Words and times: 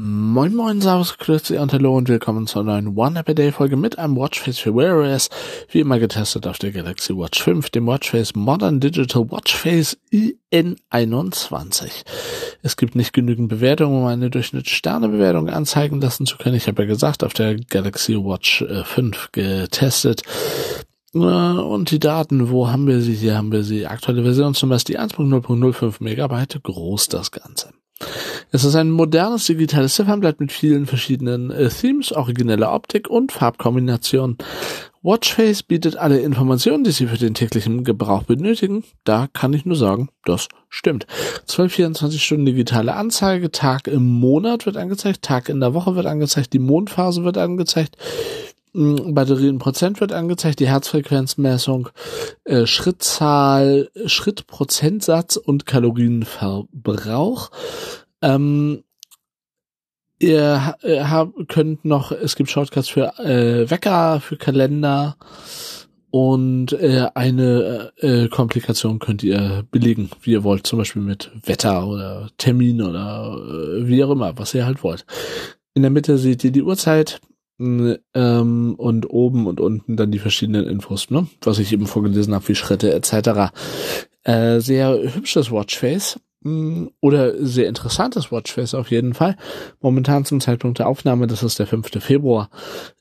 Moin 0.00 0.54
Moin, 0.54 0.80
Servus, 0.80 1.18
Grüezi 1.18 1.58
und 1.58 1.72
Hallo 1.72 1.96
und 1.96 2.08
willkommen 2.08 2.46
zur 2.46 2.62
neuen 2.62 2.96
One 2.96 3.18
App 3.18 3.34
Day 3.34 3.50
Folge 3.50 3.76
mit 3.76 3.98
einem 3.98 4.14
Watchface 4.14 4.60
für 4.60 4.72
Wear 4.72 4.96
OS, 4.96 5.28
wie 5.72 5.80
immer 5.80 5.98
getestet 5.98 6.46
auf 6.46 6.56
der 6.56 6.70
Galaxy 6.70 7.16
Watch 7.16 7.42
5, 7.42 7.70
dem 7.70 7.88
Watchface 7.88 8.36
Modern 8.36 8.78
Digital 8.78 9.28
Watchface 9.28 9.98
IN21. 10.12 12.04
Es 12.62 12.76
gibt 12.76 12.94
nicht 12.94 13.12
genügend 13.12 13.48
Bewertungen, 13.48 14.02
um 14.02 14.06
eine 14.06 14.30
Durchschnittssternebewertung 14.30 15.48
anzeigen 15.48 16.00
lassen 16.00 16.26
zu 16.26 16.38
können. 16.38 16.54
Ich 16.54 16.68
habe 16.68 16.82
ja 16.82 16.88
gesagt, 16.88 17.24
auf 17.24 17.34
der 17.34 17.56
Galaxy 17.56 18.14
Watch 18.14 18.64
5 18.64 19.30
äh, 19.34 19.62
getestet. 19.62 20.22
Äh, 21.12 21.18
und 21.18 21.90
die 21.90 21.98
Daten, 21.98 22.50
wo 22.50 22.68
haben 22.68 22.86
wir 22.86 23.00
sie? 23.00 23.14
Hier 23.14 23.36
haben 23.36 23.50
wir 23.50 23.64
sie. 23.64 23.88
Aktuelle 23.88 24.22
Version 24.22 24.54
zum 24.54 24.68
Beispiel 24.68 24.96
1.0.05 24.96 25.96
Megabyte 25.98 26.62
groß 26.62 27.08
das 27.08 27.32
Ganze. 27.32 27.72
Es 28.50 28.64
ist 28.64 28.74
ein 28.74 28.90
modernes 28.90 29.46
digitales 29.46 29.94
Ziffernblatt 29.94 30.40
mit 30.40 30.52
vielen 30.52 30.86
verschiedenen 30.86 31.50
äh, 31.50 31.68
Themes, 31.68 32.12
origineller 32.12 32.72
Optik 32.72 33.08
und 33.08 33.32
Farbkombinationen. 33.32 34.38
Watchface 35.02 35.62
bietet 35.62 35.96
alle 35.96 36.18
Informationen, 36.18 36.82
die 36.82 36.90
Sie 36.90 37.06
für 37.06 37.18
den 37.18 37.34
täglichen 37.34 37.84
Gebrauch 37.84 38.24
benötigen. 38.24 38.84
Da 39.04 39.28
kann 39.32 39.52
ich 39.52 39.64
nur 39.64 39.76
sagen, 39.76 40.08
das 40.24 40.48
stimmt. 40.68 41.06
12, 41.46 41.72
24 41.72 42.24
Stunden 42.24 42.46
digitale 42.46 42.94
Anzeige, 42.94 43.52
Tag 43.52 43.86
im 43.86 44.06
Monat 44.06 44.66
wird 44.66 44.76
angezeigt, 44.76 45.22
Tag 45.22 45.48
in 45.48 45.60
der 45.60 45.72
Woche 45.72 45.94
wird 45.94 46.06
angezeigt, 46.06 46.52
die 46.52 46.58
Mondphase 46.58 47.22
wird 47.24 47.38
angezeigt. 47.38 47.96
Batterie 48.78 49.48
in 49.48 49.58
Prozent 49.58 50.00
wird 50.00 50.12
angezeigt, 50.12 50.60
die 50.60 50.68
Herzfrequenzmessung, 50.68 51.88
äh, 52.44 52.66
Schrittzahl, 52.66 53.90
Schrittprozentsatz 54.06 55.36
und 55.36 55.66
Kalorienverbrauch. 55.66 57.50
Ähm, 58.22 58.84
ihr 60.20 60.74
äh, 60.82 61.00
habt, 61.00 61.48
könnt 61.48 61.84
noch, 61.84 62.12
es 62.12 62.36
gibt 62.36 62.50
Shortcuts 62.50 62.88
für 62.88 63.18
äh, 63.18 63.68
Wecker, 63.68 64.20
für 64.20 64.36
Kalender 64.36 65.16
und 66.10 66.72
äh, 66.72 67.08
eine 67.14 67.92
äh, 67.96 68.28
Komplikation 68.28 68.98
könnt 68.98 69.22
ihr 69.22 69.64
belegen, 69.70 70.10
wie 70.22 70.32
ihr 70.32 70.44
wollt, 70.44 70.66
zum 70.66 70.78
Beispiel 70.78 71.02
mit 71.02 71.30
Wetter 71.44 71.86
oder 71.86 72.30
Termin 72.38 72.80
oder 72.80 73.36
äh, 73.36 73.88
wie 73.88 74.02
auch 74.04 74.10
immer, 74.10 74.38
was 74.38 74.54
ihr 74.54 74.66
halt 74.66 74.82
wollt. 74.82 75.04
In 75.74 75.82
der 75.82 75.90
Mitte 75.90 76.16
seht 76.16 76.44
ihr 76.44 76.50
die 76.50 76.62
Uhrzeit, 76.62 77.20
ähm, 77.58 78.74
und 78.76 79.10
oben 79.10 79.46
und 79.46 79.60
unten 79.60 79.96
dann 79.96 80.10
die 80.10 80.18
verschiedenen 80.18 80.66
Infos, 80.66 81.10
ne? 81.10 81.26
was 81.42 81.58
ich 81.58 81.72
eben 81.72 81.86
vorgelesen 81.86 82.34
habe, 82.34 82.46
wie 82.48 82.54
Schritte 82.54 82.92
etc. 82.94 83.52
Äh, 84.22 84.60
sehr 84.60 85.14
hübsches 85.14 85.50
Watchface 85.50 86.20
oder 86.44 87.34
sehr 87.44 87.68
interessantes 87.68 88.30
Watchface 88.30 88.74
auf 88.74 88.90
jeden 88.90 89.14
Fall. 89.14 89.36
Momentan 89.80 90.24
zum 90.24 90.40
Zeitpunkt 90.40 90.78
der 90.78 90.88
Aufnahme, 90.88 91.26
das 91.26 91.42
ist 91.42 91.58
der 91.58 91.66
5. 91.66 92.00
Februar, 92.00 92.48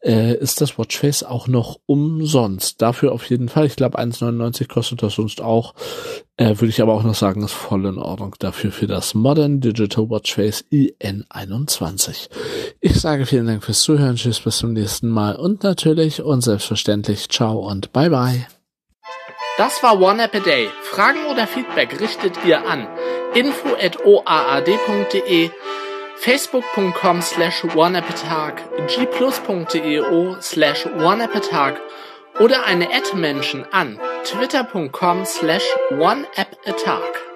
äh, 0.02 0.36
ist 0.36 0.60
das 0.60 0.78
Watchface 0.78 1.24
auch 1.24 1.48
noch 1.48 1.80
umsonst. 1.86 2.82
Dafür 2.82 3.12
auf 3.12 3.30
jeden 3.30 3.48
Fall. 3.48 3.68
Ich 3.68 3.76
glaube 3.76 4.00
1,99 4.00 4.68
kostet 4.68 5.04
das 5.04 5.16
sonst 5.16 5.42
auch. 5.42 5.76
Äh, 6.38 6.56
Würde 6.60 6.70
ich 6.70 6.82
aber 6.82 6.94
auch 6.94 7.04
noch 7.04 7.16
sagen, 7.16 7.44
ist 7.44 7.52
voll 7.52 7.86
in 7.86 7.98
Ordnung 7.98 8.36
dafür 8.40 8.72
für 8.72 8.88
das 8.88 9.14
Modern 9.14 9.60
Digital 9.60 10.10
Watchface 10.10 10.66
IN21. 10.72 12.30
Ich 12.80 13.00
sage 13.00 13.26
vielen 13.26 13.48
Dank 13.48 13.64
fürs 13.64 13.82
Zuhören. 13.82 14.16
Tschüss, 14.16 14.40
bis 14.40 14.58
zum 14.58 14.74
nächsten 14.74 15.10
Mal 15.10 15.36
und 15.36 15.64
natürlich 15.64 16.22
und 16.24 16.42
selbstverständlich 16.42 17.30
ciao 17.30 17.60
und 17.60 17.94
bye 17.94 18.10
bye. 18.10 18.48
Das 19.58 19.82
war 19.82 20.00
One 20.00 20.24
App 20.24 20.36
a 20.36 20.40
Day. 20.40 20.70
Fragen 20.84 21.26
oder 21.26 21.48
Feedback 21.48 22.00
richtet 22.00 22.34
ihr 22.46 22.68
an 22.68 22.88
info.oaad.de, 23.34 23.90
facebook.com 26.18 27.22
slash 27.24 27.64
oneappatag, 27.76 28.62
gplus.eo 28.88 30.38
slash 30.42 30.86
oneappatag 30.86 31.80
oder 32.40 32.66
eine 32.66 32.88
Ad-Menschen 32.94 33.66
an 33.72 34.00
twitter.com 34.24 35.26
slash 35.26 35.66
oneappatag. 35.92 37.27